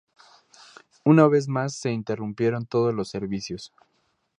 Una 1.05 1.27
vez 1.27 1.47
más 1.47 1.75
se 1.75 1.91
interrumpieron 1.91 2.65
todos 2.65 2.91
los 2.91 3.07
servicios. 3.09 3.71